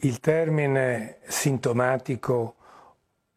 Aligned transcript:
il 0.00 0.20
termine 0.20 1.18
sintomatico 1.26 2.54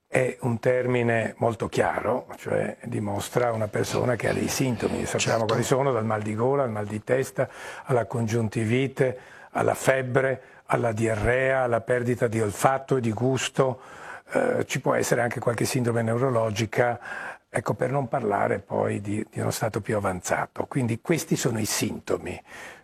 è 0.07 0.37
un 0.41 0.59
termine 0.59 1.35
molto 1.37 1.67
chiaro, 1.69 2.27
cioè 2.35 2.77
dimostra 2.83 3.53
una 3.53 3.69
persona 3.69 4.15
che 4.15 4.27
ha 4.27 4.33
dei 4.33 4.49
sintomi, 4.49 5.05
sappiamo 5.05 5.19
certo. 5.19 5.45
quali 5.45 5.63
sono, 5.63 5.91
dal 5.93 6.05
mal 6.05 6.21
di 6.21 6.35
gola 6.35 6.63
al 6.63 6.69
mal 6.69 6.85
di 6.85 7.01
testa, 7.01 7.49
alla 7.85 8.05
congiuntivite, 8.05 9.17
alla 9.51 9.73
febbre, 9.73 10.41
alla 10.65 10.91
diarrea, 10.91 11.63
alla 11.63 11.81
perdita 11.81 12.27
di 12.27 12.41
olfatto 12.41 12.97
e 12.97 13.01
di 13.01 13.13
gusto, 13.13 13.79
eh, 14.33 14.65
ci 14.65 14.81
può 14.81 14.93
essere 14.95 15.21
anche 15.21 15.39
qualche 15.39 15.65
sindrome 15.65 16.01
neurologica, 16.01 16.99
ecco 17.49 17.73
per 17.73 17.89
non 17.89 18.09
parlare 18.09 18.59
poi 18.59 18.99
di, 18.99 19.25
di 19.31 19.39
uno 19.39 19.51
stato 19.51 19.79
più 19.79 19.95
avanzato. 19.95 20.65
Quindi 20.65 20.99
questi 20.99 21.37
sono 21.37 21.57
i 21.57 21.65
sintomi 21.65 22.41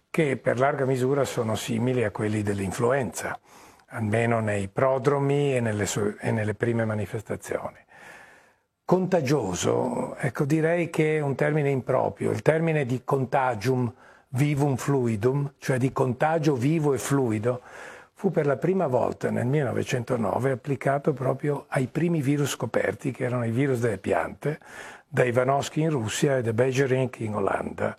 che 0.10 0.38
per 0.38 0.58
larga 0.60 0.86
misura 0.86 1.26
sono 1.26 1.56
simili 1.56 2.06
a 2.06 2.12
quelli 2.12 2.42
dell'influenza 2.42 3.38
almeno 3.88 4.40
nei 4.40 4.68
prodromi 4.68 5.56
e 5.56 5.60
nelle, 5.60 5.86
sue, 5.86 6.18
e 6.20 6.32
nelle 6.32 6.54
prime 6.54 6.86
manifestazioni. 6.86 7.78
Contagioso, 8.84 10.16
ecco 10.16 10.46
direi 10.46 10.90
che 10.90 11.18
è 11.18 11.20
un 11.20 11.36
termine 11.36 11.70
improprio, 11.70 12.32
il 12.32 12.42
termine 12.42 12.86
di 12.86 13.02
contagium 13.04 13.94
vivum 14.30 14.76
fluidum, 14.76 15.54
cioè 15.58 15.78
di 15.78 15.92
contagio 15.92 16.56
vivo 16.56 16.94
e 16.94 16.98
fluido, 16.98 17.62
fu 18.14 18.32
per 18.32 18.46
la 18.46 18.58
prima 18.58 18.88
volta 18.88 19.30
nel 19.30 19.46
1909 19.46 20.52
applicato 20.52 21.14
proprio 21.14 21.66
ai 21.70 21.88
primi 21.88 22.22
virus 22.22 22.52
scoperti, 22.52 23.12
che 23.12 23.26
erano 23.26 23.46
i 23.46 23.52
virus 23.52 23.80
delle 23.80 23.98
piante, 23.98 24.60
da 25.08 25.24
Ivanovsky 25.24 25.82
in 25.82 25.92
Russia 25.92 26.38
e 26.38 26.42
da 26.42 26.54
Bejerink 26.54 27.20
in 27.20 27.36
Olanda. 27.36 27.98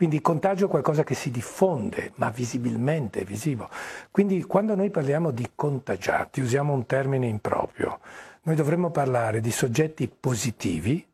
Quindi 0.00 0.16
il 0.16 0.22
contagio 0.22 0.64
è 0.64 0.68
qualcosa 0.70 1.04
che 1.04 1.12
si 1.12 1.30
diffonde, 1.30 2.12
ma 2.14 2.30
visibilmente, 2.30 3.20
è 3.20 3.24
visivo. 3.24 3.68
Quindi 4.10 4.42
quando 4.44 4.74
noi 4.74 4.88
parliamo 4.88 5.30
di 5.30 5.50
contagiati, 5.54 6.40
usiamo 6.40 6.72
un 6.72 6.86
termine 6.86 7.26
improprio. 7.26 8.00
Noi 8.44 8.54
dovremmo 8.54 8.90
parlare 8.90 9.42
di 9.42 9.50
soggetti 9.50 10.08
positivi 10.08 11.06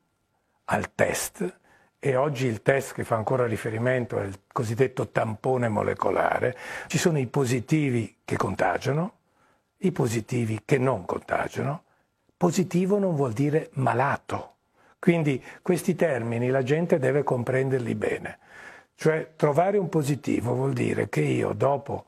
al 0.66 0.94
test, 0.94 1.58
e 1.98 2.14
oggi 2.14 2.47
il 2.47 2.62
test 2.62 2.94
che 2.94 3.02
fa 3.02 3.16
ancora 3.16 3.48
riferimento 3.48 4.20
è 4.20 4.25
il 4.25 4.38
cosiddetto 4.52 5.08
tampone 5.08 5.66
molecolare. 5.69 6.56
Ci 6.86 6.98
sono 6.98 7.19
i 7.19 7.27
positivi 7.27 8.19
che 8.25 8.36
contagiano, 8.36 9.14
i 9.78 9.91
positivi 9.91 10.60
che 10.64 10.78
non 10.78 11.05
contagiano. 11.05 11.82
Positivo 12.36 13.00
non 13.00 13.16
vuol 13.16 13.32
dire 13.32 13.69
malato. 13.72 14.55
Quindi 15.00 15.42
questi 15.60 15.97
termini 15.97 16.50
la 16.50 16.62
gente 16.62 17.00
deve 17.00 17.25
comprenderli 17.25 17.94
bene. 17.97 18.38
Cioè 18.98 19.33
trovare 19.36 19.77
un 19.77 19.91
positivo 19.91 20.55
vuol 20.55 20.72
dire 20.72 21.11
che 21.11 21.20
io 21.20 21.52
dopo 21.52 22.06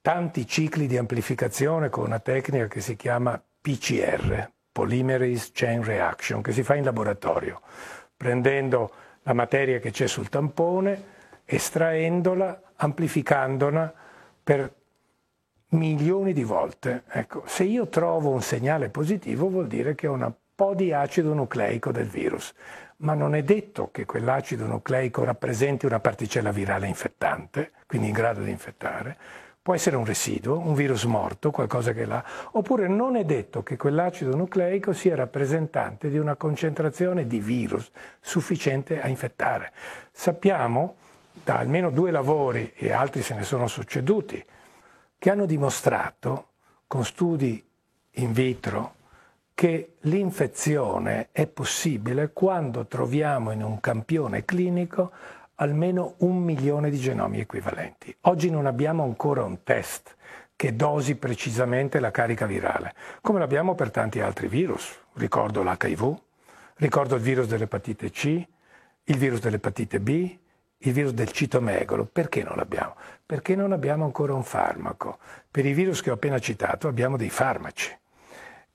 tanti 0.00 0.46
cicli 0.46 0.86
di 0.86 0.96
amplificazione 0.96 1.90
con 1.90 2.04
una 2.04 2.20
tecnica 2.20 2.68
che 2.68 2.80
si 2.80 2.94
chiama 2.94 3.42
PCR, 3.60 4.48
Polymerase 4.70 5.50
Chain 5.52 5.82
Reaction, 5.82 6.42
che 6.42 6.52
si 6.52 6.62
fa 6.62 6.76
in 6.76 6.84
laboratorio, 6.84 7.60
prendendo 8.16 8.92
la 9.24 9.32
materia 9.32 9.80
che 9.80 9.90
c'è 9.90 10.06
sul 10.06 10.28
tampone, 10.28 11.14
estraendola, 11.44 12.62
amplificandola 12.76 13.92
per 14.44 14.72
milioni 15.70 16.32
di 16.32 16.44
volte. 16.44 17.02
Ecco, 17.08 17.42
se 17.46 17.64
io 17.64 17.88
trovo 17.88 18.30
un 18.30 18.42
segnale 18.42 18.90
positivo 18.90 19.48
vuol 19.48 19.66
dire 19.66 19.96
che 19.96 20.06
ho 20.06 20.12
un 20.12 20.22
po' 20.56 20.74
di 20.74 20.92
acido 20.92 21.34
nucleico 21.34 21.92
del 21.92 22.08
virus 22.08 22.52
ma 22.98 23.14
non 23.14 23.34
è 23.34 23.42
detto 23.42 23.90
che 23.92 24.06
quell'acido 24.06 24.66
nucleico 24.66 25.24
rappresenti 25.24 25.84
una 25.84 26.00
particella 26.00 26.50
virale 26.50 26.86
infettante, 26.86 27.72
quindi 27.86 28.08
in 28.08 28.14
grado 28.14 28.40
di 28.42 28.50
infettare. 28.50 29.16
Può 29.60 29.74
essere 29.74 29.96
un 29.96 30.04
residuo, 30.04 30.58
un 30.58 30.74
virus 30.74 31.04
morto, 31.04 31.50
qualcosa 31.50 31.92
che 31.92 32.06
l'ha, 32.06 32.24
oppure 32.52 32.86
non 32.86 33.16
è 33.16 33.24
detto 33.24 33.64
che 33.64 33.76
quell'acido 33.76 34.36
nucleico 34.36 34.92
sia 34.92 35.16
rappresentante 35.16 36.08
di 36.08 36.18
una 36.18 36.36
concentrazione 36.36 37.26
di 37.26 37.40
virus 37.40 37.90
sufficiente 38.20 39.00
a 39.00 39.08
infettare. 39.08 39.72
Sappiamo 40.12 40.96
da 41.42 41.58
almeno 41.58 41.90
due 41.90 42.12
lavori, 42.12 42.72
e 42.76 42.92
altri 42.92 43.22
se 43.22 43.34
ne 43.34 43.42
sono 43.42 43.66
succeduti, 43.66 44.42
che 45.18 45.30
hanno 45.30 45.46
dimostrato 45.46 46.50
con 46.86 47.04
studi 47.04 47.62
in 48.18 48.32
vitro 48.32 48.94
che 49.56 49.94
l'infezione 50.00 51.28
è 51.32 51.46
possibile 51.46 52.30
quando 52.34 52.84
troviamo 52.84 53.52
in 53.52 53.62
un 53.62 53.80
campione 53.80 54.44
clinico 54.44 55.12
almeno 55.54 56.16
un 56.18 56.36
milione 56.36 56.90
di 56.90 56.98
genomi 56.98 57.40
equivalenti. 57.40 58.14
Oggi 58.22 58.50
non 58.50 58.66
abbiamo 58.66 59.02
ancora 59.02 59.44
un 59.44 59.62
test 59.62 60.14
che 60.54 60.76
dosi 60.76 61.14
precisamente 61.14 62.00
la 62.00 62.10
carica 62.10 62.44
virale, 62.44 62.94
come 63.22 63.38
l'abbiamo 63.38 63.74
per 63.74 63.90
tanti 63.90 64.20
altri 64.20 64.46
virus. 64.46 64.94
Ricordo 65.14 65.62
l'HIV, 65.62 66.14
ricordo 66.74 67.14
il 67.14 67.22
virus 67.22 67.46
dell'epatite 67.46 68.10
C, 68.10 68.46
il 69.04 69.16
virus 69.16 69.40
dell'epatite 69.40 70.00
B, 70.00 70.36
il 70.76 70.92
virus 70.92 71.12
del 71.12 71.32
citomegalo. 71.32 72.04
Perché 72.04 72.42
non 72.42 72.56
l'abbiamo? 72.56 72.94
Perché 73.24 73.56
non 73.56 73.72
abbiamo 73.72 74.04
ancora 74.04 74.34
un 74.34 74.44
farmaco. 74.44 75.16
Per 75.50 75.64
i 75.64 75.72
virus 75.72 76.02
che 76.02 76.10
ho 76.10 76.14
appena 76.14 76.38
citato 76.40 76.88
abbiamo 76.88 77.16
dei 77.16 77.30
farmaci 77.30 77.96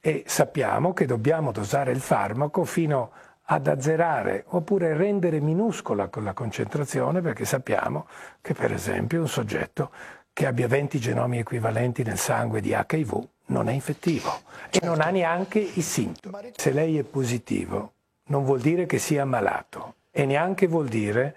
e 0.01 0.23
sappiamo 0.25 0.93
che 0.93 1.05
dobbiamo 1.05 1.51
dosare 1.51 1.91
il 1.91 2.01
farmaco 2.01 2.65
fino 2.65 3.11
ad 3.43 3.67
azzerare 3.67 4.45
oppure 4.47 4.95
rendere 4.95 5.39
minuscola 5.39 6.09
la 6.11 6.33
concentrazione 6.33 7.21
perché 7.21 7.45
sappiamo 7.45 8.07
che 8.41 8.55
per 8.55 8.73
esempio 8.73 9.21
un 9.21 9.27
soggetto 9.27 9.91
che 10.33 10.47
abbia 10.47 10.67
20 10.67 10.99
genomi 10.99 11.37
equivalenti 11.37 12.03
nel 12.03 12.17
sangue 12.17 12.61
di 12.61 12.75
HIV 12.75 13.27
non 13.47 13.69
è 13.69 13.73
infettivo 13.73 14.41
certo. 14.69 14.79
e 14.79 14.85
non 14.87 15.01
ha 15.01 15.09
neanche 15.09 15.59
i 15.59 15.81
sintomi. 15.81 16.53
Se 16.55 16.71
lei 16.71 16.97
è 16.97 17.03
positivo 17.03 17.93
non 18.27 18.43
vuol 18.43 18.59
dire 18.59 18.87
che 18.87 18.97
sia 18.97 19.23
malato 19.25 19.95
e 20.09 20.25
neanche 20.25 20.65
vuol 20.65 20.87
dire, 20.87 21.35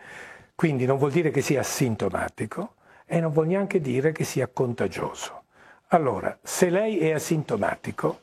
quindi 0.55 0.87
non 0.87 0.97
vuol 0.97 1.11
dire 1.11 1.31
che 1.31 1.43
sia 1.43 1.61
asintomatico 1.61 2.75
e 3.05 3.21
non 3.21 3.33
vuol 3.33 3.49
neanche 3.49 3.81
dire 3.81 4.13
che 4.13 4.25
sia 4.25 4.47
contagioso. 4.47 5.43
Allora, 5.89 6.39
se 6.43 6.71
lei 6.71 6.99
è 6.99 7.13
asintomatico, 7.13 8.21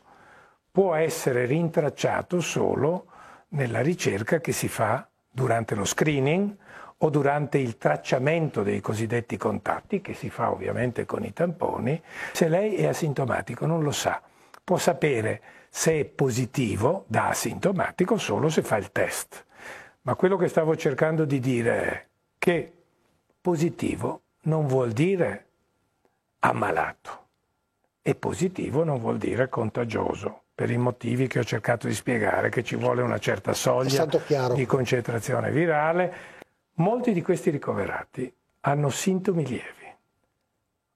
può 0.72 0.96
essere 0.96 1.46
rintracciato 1.46 2.40
solo 2.40 3.08
nella 3.50 3.82
ricerca 3.82 4.40
che 4.40 4.54
si 4.54 4.70
fa 4.70 5.08
durante 5.30 5.76
lo 5.76 5.84
screening 5.84 6.56
o 7.04 7.10
durante 7.10 7.58
il 7.58 7.78
tracciamento 7.78 8.64
dei 8.64 8.80
cosiddetti 8.80 9.36
contatti, 9.36 10.02
che 10.02 10.14
si 10.14 10.30
fa 10.30 10.52
ovviamente 10.52 11.06
con 11.06 11.24
i 11.24 11.34
tamponi. 11.34 12.02
Se 12.32 12.48
lei 12.48 12.76
è 12.76 12.86
asintomatico 12.86 13.66
non 13.66 13.82
lo 13.82 13.92
sa, 13.92 14.22
può 14.64 14.78
sapere 14.78 15.42
se 15.70 16.00
è 16.00 16.06
positivo 16.06 17.06
da 17.08 17.30
asintomatico 17.30 18.18
solo 18.18 18.50
se 18.50 18.62
fa 18.62 18.78
il 18.78 18.92
test. 18.92 19.46
Ma 20.04 20.16
quello 20.16 20.38
che 20.38 20.48
stavo 20.48 20.76
cercando 20.76 21.26
di 21.26 21.40
dire 21.40 21.84
è 21.84 22.06
che 22.38 22.74
positivo 23.42 24.22
non 24.44 24.68
vuol 24.68 24.92
dire 24.92 25.48
ammalato 26.40 27.28
e 28.02 28.16
positivo 28.16 28.84
non 28.84 29.00
vuol 29.00 29.18
dire 29.18 29.50
contagioso 29.50 30.44
per 30.62 30.70
i 30.70 30.78
motivi 30.78 31.26
che 31.26 31.40
ho 31.40 31.44
cercato 31.44 31.88
di 31.88 31.94
spiegare, 31.96 32.50
che 32.50 32.64
ci 32.64 32.76
vuole 32.76 33.02
una 33.02 33.18
certa 33.18 33.52
soglia 33.52 34.06
di 34.54 34.64
concentrazione 34.68 35.50
virale. 35.50 36.14
Molti 36.74 37.14
di 37.14 37.24
questi 37.24 37.50
ricoverati 37.50 38.32
hanno 38.60 38.92
sintomi 38.92 39.44
lievi. 39.44 39.96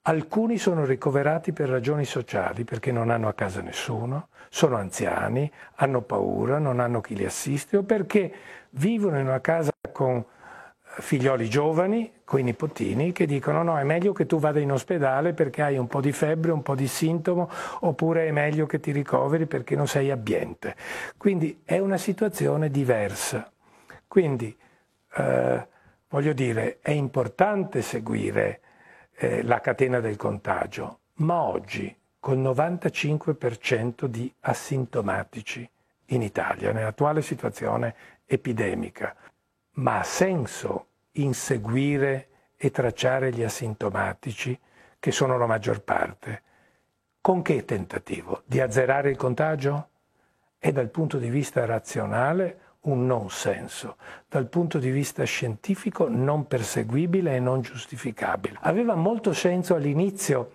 Alcuni 0.04 0.60
sono 0.60 0.86
ricoverati 0.86 1.52
per 1.52 1.70
ragioni 1.70 2.06
sociali, 2.06 2.64
perché 2.64 2.92
non 2.92 3.10
hanno 3.10 3.28
a 3.28 3.34
casa 3.34 3.62
nessuno, 3.62 4.28
sono 4.50 4.76
anziani, 4.76 5.52
hanno 5.78 6.02
paura, 6.02 6.60
non 6.60 6.80
hanno 6.80 7.02
chi 7.02 7.16
li 7.16 7.26
assiste 7.26 7.78
o 7.78 7.82
perché 7.82 8.32
vivono 8.70 9.18
in 9.18 9.26
una 9.26 9.42
casa 9.42 9.72
con 9.92 10.24
figlioli 11.00 11.50
giovani, 11.50 12.12
con 12.24 12.40
i 12.40 12.44
nipotini, 12.44 13.12
che 13.12 13.26
dicono 13.26 13.64
no, 13.64 13.78
è 13.78 13.84
meglio 13.84 14.14
che 14.14 14.26
tu 14.26 14.40
vada 14.40 14.60
in 14.60 14.72
ospedale 14.72 15.34
perché 15.34 15.62
hai 15.62 15.78
un 15.78 15.88
po' 15.88 16.02
di 16.02 16.12
febbre, 16.12 16.52
un 16.52 16.62
po' 16.62 16.76
di 16.76 16.88
sintomo, 16.88 17.50
oppure 17.82 18.28
è 18.28 18.32
meglio 18.32 18.66
che 18.66 18.80
ti 18.80 18.92
ricoveri 18.92 19.46
perché 19.46 19.76
non 19.76 19.88
sei 19.88 20.12
abbiente. 20.12 20.76
Quindi 21.18 21.62
è 21.64 21.78
una 21.78 21.98
situazione 21.98 22.70
diversa. 22.70 23.52
Quindi, 24.08 24.56
eh, 25.16 25.68
voglio 26.10 26.34
dire, 26.34 26.80
è 26.82 26.92
importante 26.92 27.82
seguire 27.82 28.62
eh, 29.18 29.44
la 29.44 29.60
catena 29.60 30.00
del 30.00 30.16
contagio, 30.16 31.00
ma 31.16 31.42
oggi, 31.42 31.96
col 32.20 32.40
95% 32.40 34.06
di 34.06 34.34
asintomatici 34.42 35.70
in 36.08 36.22
Italia, 36.22 36.72
nell'attuale 36.72 37.22
situazione 37.22 37.96
epidemica, 38.26 39.16
ma 39.74 40.00
ha 40.00 40.04
senso 40.04 40.88
inseguire 41.16 42.30
e 42.58 42.72
tracciare 42.72 43.32
gli 43.32 43.44
asintomatici, 43.44 44.58
che 45.00 45.12
sono 45.12 45.38
la 45.38 45.46
maggior 45.46 45.82
parte. 45.82 46.42
Con 47.22 47.42
che 47.42 47.66
tentativo? 47.66 48.44
Di 48.46 48.60
azzerare 48.60 49.10
il 49.10 49.18
contagio? 49.18 49.90
È 50.58 50.72
dal 50.72 50.90
punto 50.90 51.18
di 51.18 51.30
vista 51.30 51.66
razionale 51.66 52.60
un 52.82 53.06
non 53.06 53.30
senso, 53.30 53.98
dal 54.28 54.48
punto 54.48 54.78
di 54.78 54.90
vista 54.90 55.24
scientifico 55.24 56.08
non 56.08 56.48
perseguibile 56.48 57.36
e 57.36 57.40
non 57.40 57.62
giustificabile. 57.62 58.58
Aveva 58.62 58.96
molto 58.96 59.34
senso 59.34 59.76
all'inizio 59.76 60.55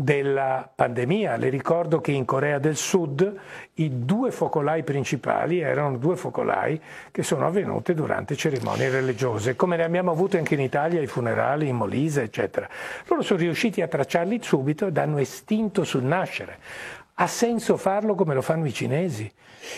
della 0.00 0.70
pandemia. 0.72 1.36
Le 1.36 1.48
ricordo 1.48 2.00
che 2.00 2.12
in 2.12 2.24
Corea 2.24 2.60
del 2.60 2.76
Sud 2.76 3.34
i 3.74 4.04
due 4.04 4.30
focolai 4.30 4.84
principali 4.84 5.58
erano 5.58 5.98
due 5.98 6.14
focolai 6.14 6.80
che 7.10 7.24
sono 7.24 7.46
avvenuti 7.46 7.94
durante 7.94 8.36
cerimonie 8.36 8.90
religiose, 8.90 9.56
come 9.56 9.76
ne 9.76 9.82
abbiamo 9.82 10.12
avuto 10.12 10.36
anche 10.36 10.54
in 10.54 10.60
Italia, 10.60 11.00
i 11.00 11.08
funerali 11.08 11.66
in 11.66 11.74
Molise, 11.74 12.22
eccetera. 12.22 12.68
Loro 13.06 13.22
sono 13.22 13.40
riusciti 13.40 13.82
a 13.82 13.88
tracciarli 13.88 14.38
subito 14.40 14.86
ed 14.86 14.96
hanno 14.96 15.18
estinto 15.18 15.82
sul 15.82 16.04
nascere. 16.04 16.58
Ha 17.20 17.26
senso 17.26 17.76
farlo 17.76 18.14
come 18.14 18.32
lo 18.32 18.42
fanno 18.42 18.66
i 18.66 18.72
cinesi? 18.72 19.28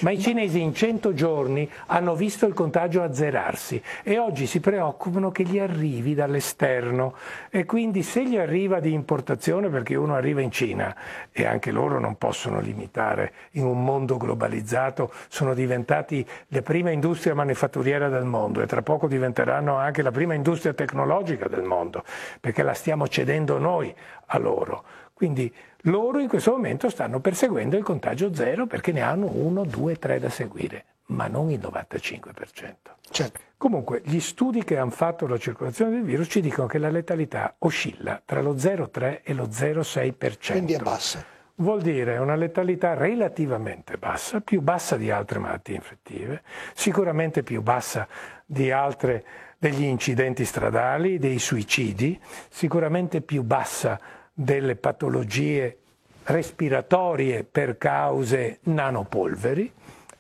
Ma 0.01 0.11
i 0.11 0.21
cinesi 0.21 0.61
in 0.61 0.75
100 0.75 1.15
giorni 1.15 1.69
hanno 1.87 2.15
visto 2.15 2.45
il 2.45 2.53
contagio 2.53 3.03
azzerarsi 3.03 3.83
e 4.03 4.19
oggi 4.19 4.47
si 4.47 4.61
preoccupano 4.61 5.31
che 5.31 5.45
gli 5.45 5.59
arrivi 5.59 6.15
dall'esterno 6.15 7.15
e 7.49 7.65
quindi 7.65 8.03
se 8.03 8.27
gli 8.27 8.37
arriva 8.37 8.79
di 8.79 8.93
importazione 8.93 9.71
perché 9.71 9.95
uno 9.95 10.15
arriva 10.15 10.43
in 10.43 10.51
Cina 10.51 10.95
e 11.33 11.47
anche 11.47 11.71
loro 11.71 11.99
non 11.99 12.19
possono 12.19 12.61
limitare 12.61 13.33
in 13.53 13.65
un 13.65 13.83
mondo 13.83 14.19
globalizzato, 14.19 15.11
sono 15.29 15.55
diventati 15.55 16.25
la 16.49 16.61
prima 16.61 16.91
industria 16.91 17.35
manifatturiera 17.35 18.11
del 18.11 18.25
mondo 18.25 18.61
e 18.61 18.67
tra 18.67 18.83
poco 18.83 19.09
diventeranno 19.09 19.77
anche 19.77 20.03
la 20.03 20.11
prima 20.11 20.35
industria 20.35 20.75
tecnologica 20.75 21.49
del 21.49 21.63
mondo 21.63 22.05
perché 22.39 22.63
la 22.63 22.75
stiamo 22.75 23.09
cedendo 23.09 23.57
noi 23.57 23.95
a 24.27 24.37
loro. 24.37 24.85
Quindi 25.15 25.53
loro 25.85 26.19
in 26.19 26.29
questo 26.29 26.51
momento 26.51 26.89
stanno 26.89 27.21
perseguendo 27.21 27.77
il 27.77 27.83
contagio 27.83 28.35
zero 28.35 28.67
perché 28.67 28.93
ne 28.93 29.01
hanno 29.01 29.31
uno, 29.33 29.65
due, 29.65 29.97
tre 29.97 30.19
da 30.19 30.29
seguire, 30.29 30.85
ma 31.07 31.27
non 31.27 31.51
il 31.51 31.59
95%. 31.59 32.75
Certo. 33.11 33.41
Comunque, 33.57 34.03
gli 34.05 34.21
studi 34.21 34.65
che 34.65 34.79
hanno 34.79 34.91
fatto 34.91 35.27
la 35.27 35.39
circolazione 35.39 35.93
del 35.93 36.03
virus 36.03 36.29
ci 36.31 36.41
dicono 36.41 36.67
che 36.67 36.79
la 36.79 36.91
letalità 36.91 37.57
oscilla 37.59 38.21
tra 38.25 38.41
lo 38.41 38.55
0,3 38.55 39.21
e 39.23 39.35
lo 39.35 39.47
0,6%. 39.47 40.51
Quindi 40.53 40.75
è 40.75 40.79
bassa. 40.79 41.25
Vuol 41.57 41.83
dire 41.83 42.17
una 42.17 42.37
letalità 42.37 42.95
relativamente 42.95 43.99
bassa, 43.99 44.41
più 44.41 44.63
bassa 44.63 44.97
di 44.97 45.11
altre 45.11 45.39
malattie 45.39 45.75
infettive, 45.75 46.43
sicuramente 46.73 47.43
più 47.43 47.61
bassa 47.61 48.09
di 48.47 48.71
altre 48.71 49.25
degli 49.59 49.83
incidenti 49.83 50.47
stradali, 50.47 51.19
dei 51.19 51.39
suicidi, 51.39 52.19
sicuramente 52.49 53.21
più 53.21 53.43
bassa 53.43 54.01
delle 54.41 54.75
patologie 54.75 55.77
respiratorie 56.25 57.45
per 57.45 57.77
cause 57.77 58.61
nanopolveri 58.63 59.71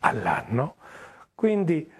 all'anno, 0.00 0.74
quindi 1.34 1.90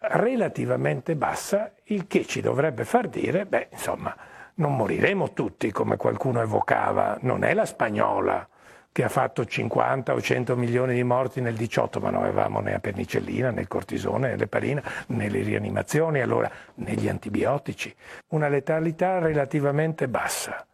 relativamente 0.00 1.14
bassa, 1.14 1.72
il 1.84 2.08
che 2.08 2.26
ci 2.26 2.40
dovrebbe 2.40 2.84
far 2.84 3.06
dire, 3.08 3.46
beh, 3.46 3.68
insomma, 3.70 4.12
non 4.54 4.74
moriremo 4.74 5.32
tutti 5.32 5.70
come 5.70 5.96
qualcuno 5.96 6.40
evocava, 6.40 7.16
non 7.20 7.44
è 7.44 7.54
la 7.54 7.64
spagnola 7.64 8.48
che 8.90 9.04
ha 9.04 9.08
fatto 9.08 9.44
50 9.44 10.12
o 10.14 10.20
100 10.20 10.56
milioni 10.56 10.94
di 10.94 11.04
morti 11.04 11.40
nel 11.40 11.54
18, 11.54 12.00
ma 12.00 12.10
non 12.10 12.24
avevamo 12.24 12.58
né 12.58 12.72
la 12.72 12.80
penicillina, 12.80 13.52
né 13.52 13.60
il 13.60 13.68
cortisone, 13.68 14.30
né 14.30 14.36
l'eparina, 14.36 14.82
né 15.08 15.28
le 15.28 15.42
rianimazioni, 15.42 16.20
allora 16.20 16.50
né 16.74 16.94
gli 16.94 17.08
antibiotici. 17.08 17.94
Una 18.30 18.48
letalità 18.48 19.20
relativamente 19.20 20.08
bassa. 20.08 20.66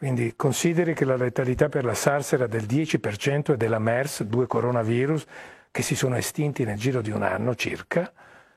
Quindi 0.00 0.32
consideri 0.34 0.94
che 0.94 1.04
la 1.04 1.14
letalità 1.14 1.68
per 1.68 1.84
la 1.84 1.92
SARS 1.92 2.32
era 2.32 2.46
del 2.46 2.62
10% 2.64 3.52
e 3.52 3.56
della 3.58 3.78
MERS, 3.78 4.22
due 4.22 4.46
coronavirus, 4.46 5.26
che 5.70 5.82
si 5.82 5.94
sono 5.94 6.16
estinti 6.16 6.64
nel 6.64 6.78
giro 6.78 7.02
di 7.02 7.10
un 7.10 7.22
anno 7.22 7.54
circa, 7.54 8.10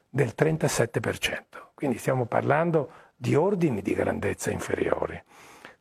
del 0.07 0.31
37%. 0.37 1.41
Quindi 1.73 1.97
stiamo 1.97 2.27
parlando 2.27 2.91
di 3.13 3.35
ordini 3.35 3.81
di 3.81 3.93
grandezza 3.93 4.51
inferiori. 4.51 5.21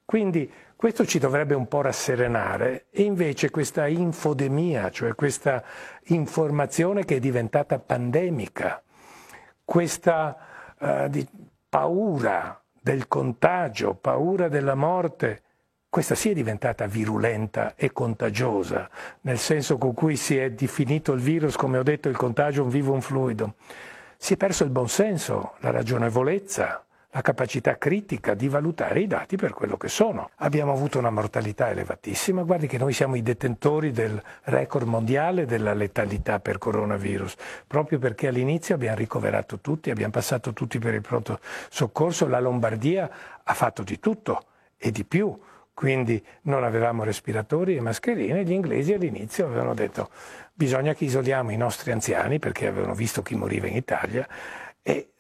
Quindi 0.05 0.53
questo 0.75 1.07
ci 1.07 1.21
dovrebbe 1.21 1.55
un 1.55 1.69
po' 1.69 1.83
rasserenare 1.83 2.87
e 2.91 3.03
invece 3.03 3.51
questa 3.51 3.87
infodemia, 3.87 4.91
cioè 4.91 5.15
questa 5.15 5.63
informazione 6.07 7.05
che 7.05 7.15
è 7.15 7.21
diventata 7.21 7.79
pandemica, 7.79 8.83
questa 9.65 10.37
di 11.09 11.25
paura 11.69 12.61
del 12.81 13.07
contagio, 13.07 13.95
paura 13.95 14.49
della 14.49 14.75
morte, 14.75 15.43
questa 15.93 16.15
è 16.15 16.33
diventata 16.33 16.87
virulenta 16.87 17.75
e 17.77 17.93
contagiosa, 17.93 18.89
nel 19.21 19.37
senso 19.37 19.77
con 19.77 19.93
cui 19.93 20.17
si 20.17 20.39
è 20.39 20.51
definito 20.51 21.13
il 21.13 21.21
virus, 21.21 21.55
come 21.55 21.77
ho 21.77 21.83
detto, 21.83 22.09
il 22.09 22.17
contagio 22.17 22.63
un 22.63 22.71
vivo 22.71 22.95
un 22.95 23.03
fluido. 23.03 23.57
Si 24.17 24.33
è 24.33 24.37
perso 24.39 24.65
il 24.65 24.71
buonsenso, 24.71 25.53
la 25.59 25.71
ragionevolezza, 25.71 26.83
la 27.11 27.21
capacità 27.21 27.77
critica 27.77 28.33
di 28.33 28.49
valutare 28.49 29.01
i 29.01 29.07
dati 29.07 29.37
per 29.37 29.53
quello 29.53 29.77
che 29.77 29.89
sono. 29.89 30.31
Abbiamo 30.37 30.73
avuto 30.73 30.99
una 30.99 31.11
mortalità 31.11 31.69
elevatissima, 31.69 32.43
guardi 32.43 32.67
che 32.67 32.79
noi 32.79 32.95
siamo 32.95 33.15
i 33.15 33.23
detentori 33.23 33.91
del 33.91 34.19
record 34.45 34.87
mondiale 34.87 35.45
della 35.45 35.75
letalità 35.75 36.41
per 36.41 36.57
coronavirus, 36.57 37.37
proprio 37.67 37.99
perché 37.99 38.29
all'inizio 38.29 38.77
abbiamo 38.77 38.97
ricoverato 38.97 39.59
tutti, 39.59 39.91
abbiamo 39.91 40.13
passato 40.13 40.55
tutti 40.55 40.79
per 40.79 40.95
il 40.95 41.03
pronto 41.03 41.39
soccorso, 41.69 42.27
la 42.27 42.41
Lombardia 42.41 43.11
ha 43.43 43.53
fatto 43.53 43.83
di 43.83 44.01
tutto 44.01 44.47
e 44.79 44.91
di 44.91 45.05
più 45.05 45.39
quindi 45.75 46.23
non 46.43 46.65
avevamo 46.65 47.05
respiratori 47.05 47.77
e 47.77 47.81
mascherine, 47.81 48.45
gli 48.45 48.53
inglesi 48.53 48.93
all'inizio 48.93 49.47
avevano 49.47 49.75
detto 49.75 50.11
bisogna 50.53 50.95
che 50.95 51.05
isoliamo 51.05 51.51
i 51.51 51.57
nostri 51.57 51.93
anziani 51.93 52.39
perché 52.39 52.67
avevano 52.67 52.95
visto 52.95 53.23
chi 53.23 53.35
moriva 53.35 53.67
in 53.67 53.77
Italia 53.77 54.27
e 54.83 55.13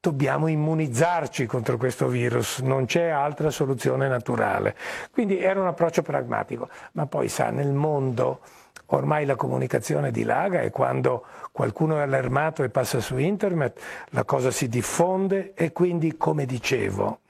dobbiamo 0.00 0.46
immunizzarci 0.46 1.46
contro 1.46 1.76
questo 1.76 2.06
virus, 2.08 2.60
non 2.60 2.86
c'è 2.86 3.08
altra 3.08 3.50
soluzione 3.50 4.08
naturale. 4.08 4.76
Quindi 5.10 5.38
era 5.38 5.60
un 5.60 5.66
approccio 5.66 6.02
pragmatico, 6.02 6.68
ma 6.92 7.06
poi 7.06 7.28
sa, 7.28 7.50
nel 7.50 7.72
mondo 7.72 8.40
ormai 8.86 9.26
la 9.26 9.36
comunicazione 9.36 10.10
dilaga 10.10 10.60
e 10.60 10.70
quando 10.70 11.26
qualcuno 11.52 11.98
è 11.98 12.02
allarmato 12.02 12.62
e 12.62 12.70
passa 12.70 13.00
su 13.00 13.18
internet 13.18 13.80
la 14.10 14.24
cosa 14.24 14.50
si 14.50 14.68
diffonde 14.68 15.52
e 15.54 15.72
quindi, 15.72 16.16
come 16.16 16.46
dicevo, 16.46 17.20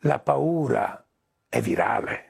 la 0.00 0.18
paura 0.18 1.05
è 1.48 1.60
virale. 1.60 2.24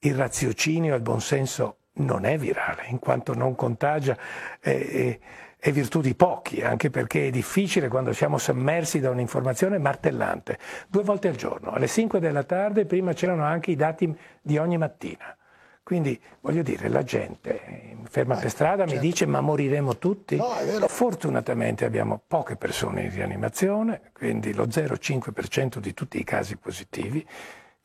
Il 0.00 0.14
raziocinio 0.14 0.92
e 0.92 0.96
il 0.96 1.02
buonsenso 1.02 1.78
non 1.98 2.24
è 2.24 2.38
virale, 2.38 2.86
in 2.88 2.98
quanto 2.98 3.34
non 3.34 3.54
contagia, 3.54 4.16
è, 4.60 5.18
è, 5.58 5.72
virtù 5.72 6.00
di 6.00 6.14
pochi, 6.14 6.62
anche 6.62 6.90
perché 6.90 7.26
è 7.26 7.30
difficile 7.30 7.88
quando 7.88 8.12
siamo 8.12 8.38
sommersi 8.38 9.00
da 9.00 9.10
un'informazione 9.10 9.78
martellante. 9.78 10.58
Due 10.88 11.02
volte 11.02 11.28
al 11.28 11.36
giorno, 11.36 11.72
alle 11.72 11.88
5 11.88 12.20
della 12.20 12.44
tarde, 12.44 12.86
prima 12.86 13.12
c'erano 13.12 13.44
anche 13.44 13.72
i 13.72 13.76
dati 13.76 14.16
di 14.40 14.58
ogni 14.58 14.78
mattina. 14.78 15.36
Quindi 15.82 16.20
voglio 16.40 16.60
dire, 16.60 16.88
la 16.88 17.02
gente 17.02 17.96
ferma 18.10 18.36
eh, 18.36 18.40
per 18.42 18.50
strada 18.50 18.86
certo. 18.86 18.94
mi 18.94 19.00
dice 19.00 19.24
ma 19.24 19.40
moriremo 19.40 19.96
tutti? 19.96 20.36
No, 20.36 20.52
Fortunatamente 20.86 21.86
abbiamo 21.86 22.20
poche 22.26 22.56
persone 22.56 23.04
in 23.04 23.10
rianimazione, 23.10 24.10
quindi 24.12 24.52
lo 24.52 24.66
0,5% 24.66 25.78
di 25.78 25.94
tutti 25.94 26.18
i 26.20 26.24
casi 26.24 26.56
positivi 26.56 27.26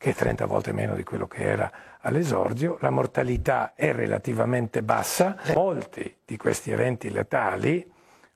che 0.04 0.10
è 0.10 0.14
30 0.14 0.44
volte 0.44 0.72
meno 0.72 0.94
di 0.94 1.02
quello 1.02 1.26
che 1.26 1.44
era 1.44 1.72
all'esordio, 2.02 2.76
la 2.80 2.90
mortalità 2.90 3.72
è 3.72 3.90
relativamente 3.94 4.82
bassa, 4.82 5.34
molti 5.54 6.18
di 6.26 6.36
questi 6.36 6.70
eventi 6.70 7.08
letali 7.08 7.90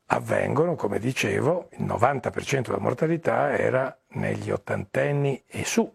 avvengono, 0.07 0.77
come 0.77 0.99
dicevo, 0.99 1.69
il 1.73 1.85
90% 1.85 2.61
della 2.63 2.79
mortalità 2.79 3.55
era 3.55 3.95
negli 4.13 4.51
ottantenni 4.51 5.43
e 5.47 5.67
su, 5.67 5.95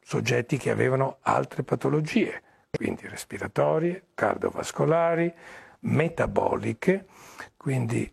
soggetti 0.00 0.56
che 0.56 0.70
avevano 0.70 1.18
altre 1.20 1.62
patologie, 1.62 2.42
quindi 2.72 3.06
respiratorie, 3.06 4.06
cardiovascolari, 4.14 5.32
metaboliche, 5.82 7.06
quindi 7.56 8.12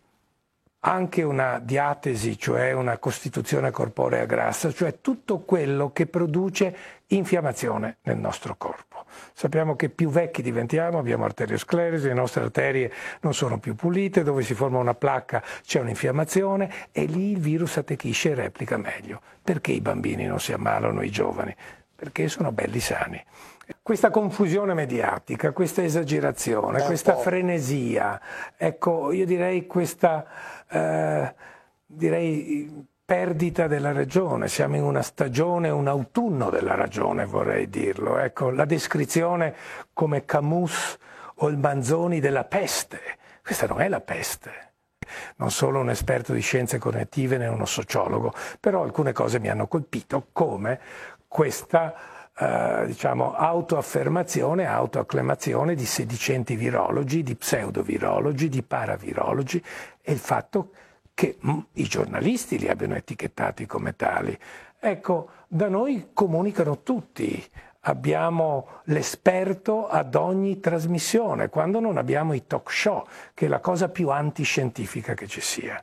anche 0.84 1.22
una 1.22 1.60
diatesi, 1.60 2.36
cioè 2.36 2.72
una 2.72 2.98
costituzione 2.98 3.70
corporea 3.70 4.24
grassa, 4.24 4.72
cioè 4.72 5.00
tutto 5.00 5.40
quello 5.40 5.92
che 5.92 6.06
produce 6.06 6.76
infiammazione 7.08 7.98
nel 8.02 8.18
nostro 8.18 8.56
corpo. 8.56 9.04
Sappiamo 9.32 9.76
che 9.76 9.90
più 9.90 10.08
vecchi 10.08 10.42
diventiamo, 10.42 10.98
abbiamo 10.98 11.24
arteriosclerosi, 11.24 12.08
le 12.08 12.14
nostre 12.14 12.42
arterie 12.42 12.92
non 13.20 13.32
sono 13.32 13.58
più 13.58 13.76
pulite, 13.76 14.24
dove 14.24 14.42
si 14.42 14.54
forma 14.54 14.78
una 14.78 14.94
placca 14.94 15.42
c'è 15.64 15.80
un'infiammazione 15.80 16.88
e 16.90 17.04
lì 17.04 17.30
il 17.32 17.38
virus 17.38 17.76
attecchisce 17.76 18.30
e 18.30 18.34
replica 18.34 18.76
meglio. 18.76 19.20
Perché 19.42 19.70
i 19.70 19.80
bambini 19.80 20.26
non 20.26 20.40
si 20.40 20.52
ammalano, 20.52 21.02
i 21.02 21.10
giovani? 21.10 21.54
Perché 21.94 22.26
sono 22.26 22.50
belli 22.50 22.80
sani. 22.80 23.22
Questa 23.80 24.10
confusione 24.10 24.74
mediatica, 24.74 25.52
questa 25.52 25.82
esagerazione, 25.82 26.82
questa 26.82 27.16
frenesia, 27.16 28.20
ecco, 28.56 29.12
io 29.12 29.24
direi 29.24 29.66
questa 29.66 30.26
eh, 30.68 31.34
direi 31.86 32.86
perdita 33.04 33.66
della 33.66 33.92
ragione, 33.92 34.48
siamo 34.48 34.76
in 34.76 34.82
una 34.82 35.02
stagione, 35.02 35.68
un 35.68 35.86
autunno 35.86 36.48
della 36.48 36.74
ragione 36.74 37.26
vorrei 37.26 37.68
dirlo. 37.68 38.18
Ecco, 38.18 38.50
la 38.50 38.64
descrizione 38.64 39.54
come 39.92 40.24
Camus 40.24 40.96
o 41.36 41.48
il 41.48 41.58
Manzoni 41.58 42.20
della 42.20 42.44
peste, 42.44 43.00
questa 43.42 43.66
non 43.66 43.82
è 43.82 43.88
la 43.88 44.00
peste. 44.00 44.70
Non 45.36 45.50
sono 45.50 45.80
un 45.80 45.90
esperto 45.90 46.32
di 46.32 46.40
scienze 46.40 46.78
cognitive 46.78 47.36
né 47.36 47.48
uno 47.48 47.66
sociologo, 47.66 48.32
però 48.58 48.82
alcune 48.82 49.12
cose 49.12 49.38
mi 49.40 49.50
hanno 49.50 49.66
colpito 49.66 50.28
come 50.32 50.80
questa 51.28 51.94
eh, 52.38 52.84
diciamo, 52.86 53.34
autoaffermazione, 53.34 54.66
autoacclamazione 54.66 55.74
di 55.74 55.84
sedicenti 55.84 56.56
virologi, 56.56 57.22
di 57.22 57.34
pseudovirologi, 57.34 58.48
di 58.48 58.62
paravirologi 58.62 59.62
e 60.00 60.12
il 60.12 60.18
fatto 60.18 60.70
che 61.14 61.38
mm, 61.44 61.58
i 61.72 61.84
giornalisti 61.84 62.58
li 62.58 62.68
abbiano 62.68 62.94
etichettati 62.94 63.66
come 63.66 63.96
tali. 63.96 64.36
Ecco, 64.80 65.28
da 65.46 65.68
noi 65.68 66.08
comunicano 66.12 66.82
tutti, 66.82 67.44
abbiamo 67.80 68.80
l'esperto 68.84 69.88
ad 69.88 70.14
ogni 70.14 70.60
trasmissione, 70.60 71.48
quando 71.48 71.80
non 71.80 71.96
abbiamo 71.96 72.32
i 72.32 72.46
talk 72.46 72.70
show, 72.70 73.06
che 73.34 73.46
è 73.46 73.48
la 73.48 73.60
cosa 73.60 73.88
più 73.88 74.08
antiscientifica 74.08 75.14
che 75.14 75.26
ci 75.26 75.40
sia. 75.40 75.82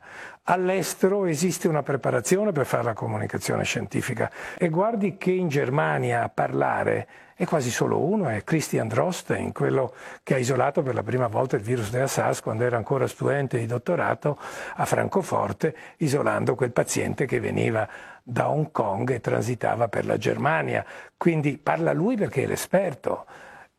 All'estero 0.51 1.25
esiste 1.25 1.67
una 1.67 1.83
preparazione 1.83 2.51
per 2.51 2.65
fare 2.65 2.81
la 2.81 2.93
comunicazione 2.93 3.63
scientifica 3.63 4.31
e 4.57 4.69
guardi 4.69 5.15
che 5.15 5.29
in 5.29 5.47
Germania 5.47 6.23
a 6.23 6.29
parlare 6.29 7.07
è 7.35 7.45
quasi 7.45 7.69
solo 7.69 7.99
uno, 7.99 8.29
è 8.29 8.43
Christian 8.43 8.87
Drosten, 8.87 9.51
quello 9.51 9.93
che 10.23 10.33
ha 10.33 10.37
isolato 10.39 10.81
per 10.81 10.95
la 10.95 11.03
prima 11.03 11.27
volta 11.27 11.55
il 11.55 11.61
virus 11.61 11.91
della 11.91 12.07
SARS 12.07 12.41
quando 12.41 12.63
era 12.63 12.77
ancora 12.77 13.05
studente 13.05 13.59
di 13.59 13.67
dottorato 13.67 14.39
a 14.73 14.85
Francoforte, 14.85 15.75
isolando 15.97 16.55
quel 16.55 16.71
paziente 16.71 17.27
che 17.27 17.39
veniva 17.39 17.87
da 18.23 18.49
Hong 18.49 18.71
Kong 18.71 19.07
e 19.11 19.21
transitava 19.21 19.87
per 19.87 20.07
la 20.07 20.17
Germania. 20.17 20.83
Quindi 21.15 21.59
parla 21.59 21.93
lui 21.93 22.15
perché 22.15 22.41
è 22.41 22.47
l'esperto. 22.47 23.27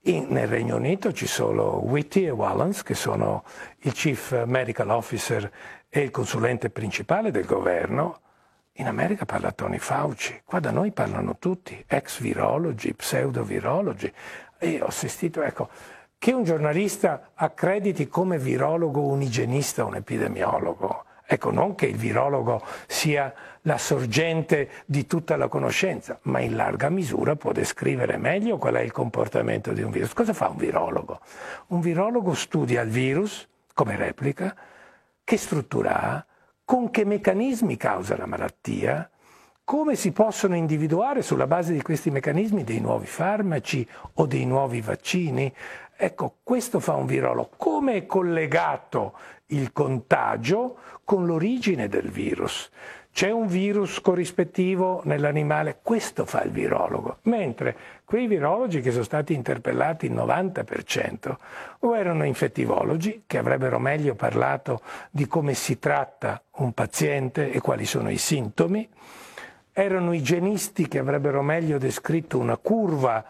In, 0.04 0.28
nel 0.30 0.49
Regno 0.49 0.76
Unito 0.76 1.12
ci 1.12 1.26
sono 1.26 1.76
Whitty 1.85 2.25
e 2.25 2.30
Wallens, 2.30 2.83
che 2.83 2.95
sono 2.95 3.45
il 3.80 3.92
Chief 3.92 4.45
Medical 4.47 4.88
Officer 4.88 5.52
e 5.90 6.00
il 6.00 6.11
consulente 6.11 6.71
principale 6.71 7.30
del 7.30 7.45
governo. 7.45 8.21
In 8.75 8.87
America 8.87 9.26
parla 9.26 9.52
Tony 9.52 9.76
Fauci, 9.76 10.40
qua 10.42 10.59
da 10.59 10.71
noi 10.71 10.92
parlano 10.92 11.37
tutti, 11.37 11.85
ex 11.87 12.21
virologi, 12.21 12.95
pseudovirologi. 12.95 14.11
E 14.59 14.80
ho 14.80 14.87
assistito, 14.87 15.42
ecco, 15.42 15.69
che 16.16 16.33
un 16.33 16.45
giornalista 16.45 17.33
accrediti 17.35 18.09
come 18.09 18.38
virologo 18.38 19.02
un 19.02 19.21
igienista, 19.21 19.85
un 19.85 19.97
epidemiologo, 19.97 21.04
Ecco, 21.33 21.53
non 21.53 21.77
che 21.77 21.87
il 21.87 21.97
virologo 21.97 22.61
sia 22.89 23.33
la 23.61 23.79
sorgente 23.79 24.69
di 24.85 25.07
tutta 25.07 25.37
la 25.37 25.47
conoscenza, 25.47 26.19
ma 26.23 26.41
in 26.41 26.57
larga 26.57 26.89
misura 26.89 27.37
può 27.37 27.53
descrivere 27.53 28.17
meglio 28.17 28.57
qual 28.57 28.75
è 28.75 28.81
il 28.81 28.91
comportamento 28.91 29.73
di 29.73 29.81
un 29.81 29.93
virus. 29.93 30.13
Cosa 30.13 30.33
fa 30.33 30.49
un 30.49 30.57
virologo? 30.57 31.21
Un 31.69 31.81
virologo 31.81 32.35
studia 32.35 32.81
il 32.81 32.91
virus 32.91 33.47
come 33.73 33.95
replica, 33.95 34.57
che 35.23 35.37
struttura 35.37 36.01
ha, 36.01 36.27
con 36.65 36.91
che 36.91 37.05
meccanismi 37.05 37.77
causa 37.77 38.17
la 38.17 38.27
malattia, 38.27 39.09
come 39.63 39.95
si 39.95 40.11
possono 40.11 40.57
individuare 40.57 41.23
sulla 41.23 41.47
base 41.47 41.73
di 41.73 41.81
questi 41.81 42.11
meccanismi 42.11 42.65
dei 42.65 42.81
nuovi 42.81 43.07
farmaci 43.07 43.87
o 44.15 44.27
dei 44.27 44.47
nuovi 44.47 44.81
vaccini. 44.81 45.55
Ecco, 45.97 46.39
questo 46.43 46.81
fa 46.81 46.95
un 46.95 47.07
virologo. 47.07 47.51
Come 47.57 47.95
è 47.95 48.07
collegato 48.07 49.15
il 49.50 49.73
contagio 49.73 50.76
con 51.04 51.26
l'origine 51.26 51.88
del 51.88 52.11
virus? 52.11 52.71
C'è 53.12 53.30
un 53.30 53.49
virus 53.49 54.00
corrispettivo 54.00 55.02
nell'animale, 55.04 55.80
questo 55.83 56.25
fa 56.25 56.42
il 56.42 56.52
virologo, 56.52 57.19
mentre 57.23 57.76
quei 58.04 58.26
virologi 58.28 58.80
che 58.80 58.92
sono 58.92 59.02
stati 59.02 59.35
interpellati 59.35 60.07
il 60.07 60.12
90% 60.12 61.37
o 61.80 61.97
erano 61.97 62.25
infettivologi 62.25 63.25
che 63.26 63.38
avrebbero 63.38 63.78
meglio 63.78 64.14
parlato 64.14 64.80
di 65.11 65.26
come 65.26 65.54
si 65.54 65.78
tratta 65.78 66.40
un 66.59 66.73
paziente 66.73 67.50
e 67.50 67.61
quali 67.61 67.85
sono 67.85 68.11
i 68.11 68.16
sintomi, 68.16 68.88
erano 69.73 70.12
igienisti 70.12 70.88
che 70.88 70.99
avrebbero 70.99 71.42
meglio 71.42 71.78
descritto 71.78 72.38
una 72.38 72.57
curva 72.57 73.25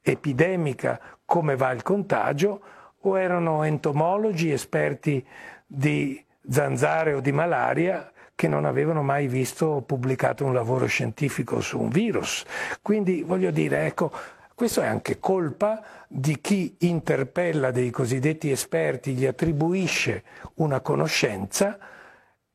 epidemica, 0.00 0.98
come 1.24 1.56
va 1.56 1.72
il 1.72 1.82
contagio, 1.82 2.60
o 3.00 3.18
erano 3.18 3.62
entomologi 3.62 4.50
esperti 4.50 5.24
di 5.66 6.22
zanzare 6.48 7.12
o 7.12 7.20
di 7.20 7.32
malaria 7.32 8.10
che 8.34 8.48
non 8.48 8.64
avevano 8.64 9.02
mai 9.02 9.26
visto 9.26 9.82
pubblicato 9.84 10.44
un 10.44 10.54
lavoro 10.54 10.86
scientifico 10.86 11.60
su 11.60 11.80
un 11.80 11.88
virus. 11.88 12.44
Quindi 12.82 13.22
voglio 13.22 13.50
dire, 13.50 13.84
ecco, 13.86 14.12
questo 14.54 14.80
è 14.80 14.86
anche 14.86 15.18
colpa 15.18 15.82
di 16.08 16.40
chi 16.40 16.76
interpella 16.80 17.70
dei 17.70 17.90
cosiddetti 17.90 18.50
esperti, 18.50 19.14
gli 19.14 19.26
attribuisce 19.26 20.22
una 20.54 20.80
conoscenza 20.80 21.78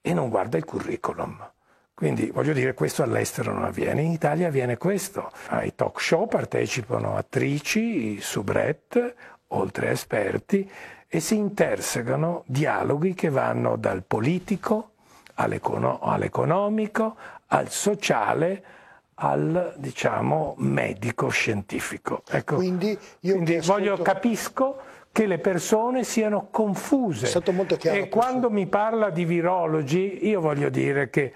e 0.01 0.13
non 0.13 0.29
guarda 0.29 0.57
il 0.57 0.65
curriculum. 0.65 1.51
Quindi 1.93 2.31
voglio 2.31 2.53
dire, 2.53 2.73
questo 2.73 3.03
all'estero 3.03 3.53
non 3.53 3.63
avviene, 3.63 4.01
in 4.01 4.11
Italia 4.11 4.47
avviene 4.47 4.77
questo. 4.77 5.31
Ai 5.47 5.75
talk 5.75 6.01
show 6.01 6.27
partecipano 6.27 7.15
attrici, 7.15 8.19
soubrette, 8.19 9.15
oltre 9.55 9.89
a 9.89 9.91
esperti, 9.91 10.69
e 11.07 11.19
si 11.19 11.35
intersecano 11.35 12.43
dialoghi 12.47 13.13
che 13.13 13.29
vanno 13.29 13.75
dal 13.75 14.03
politico 14.03 14.89
all'econo- 15.35 15.99
all'economico, 16.01 17.15
al 17.47 17.69
sociale, 17.69 18.63
al 19.15 19.75
diciamo 19.77 20.55
medico 20.57 21.29
scientifico. 21.29 22.23
Ecco, 22.29 22.55
quindi 22.55 22.97
io 23.21 23.33
quindi 23.33 23.55
ascolto... 23.57 23.79
voglio, 23.79 24.01
capisco 24.01 24.77
che 25.11 25.27
le 25.27 25.37
persone 25.37 26.03
siano 26.03 26.47
confuse. 26.49 27.27
È 27.27 27.29
stato 27.29 27.51
molto 27.51 27.77
chiaro. 27.77 27.97
E 27.97 28.09
quando 28.09 28.49
mi 28.49 28.65
parla 28.65 29.11
di 29.11 29.25
virologi, 29.25 30.27
io 30.27 30.41
voglio 30.41 30.69
dire 30.69 31.11
che 31.11 31.31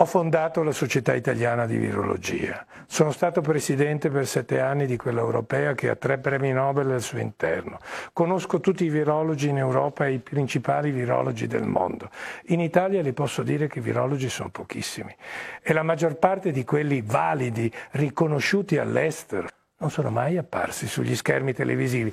ho 0.00 0.04
fondato 0.04 0.62
la 0.62 0.70
Società 0.70 1.12
Italiana 1.12 1.66
di 1.66 1.76
Virologia. 1.76 2.64
Sono 2.86 3.10
stato 3.10 3.40
presidente 3.40 4.10
per 4.10 4.28
sette 4.28 4.60
anni 4.60 4.86
di 4.86 4.96
quella 4.96 5.18
europea 5.18 5.74
che 5.74 5.88
ha 5.88 5.96
tre 5.96 6.18
premi 6.18 6.52
Nobel 6.52 6.92
al 6.92 7.02
suo 7.02 7.18
interno. 7.18 7.80
Conosco 8.12 8.60
tutti 8.60 8.84
i 8.84 8.90
virologi 8.90 9.48
in 9.48 9.58
Europa 9.58 10.06
e 10.06 10.12
i 10.12 10.18
principali 10.20 10.92
virologi 10.92 11.48
del 11.48 11.66
mondo. 11.66 12.10
In 12.46 12.60
Italia 12.60 13.02
le 13.02 13.12
posso 13.12 13.42
dire 13.42 13.66
che 13.66 13.80
i 13.80 13.82
virologi 13.82 14.28
sono 14.28 14.50
pochissimi 14.50 15.12
e 15.60 15.72
la 15.72 15.82
maggior 15.82 16.14
parte 16.14 16.52
di 16.52 16.62
quelli 16.62 17.02
validi, 17.04 17.68
riconosciuti 17.90 18.78
all'estero, 18.78 19.48
non 19.80 19.90
sono 19.90 20.10
mai 20.10 20.36
apparsi 20.36 20.88
sugli 20.88 21.14
schermi 21.14 21.52
televisivi. 21.52 22.12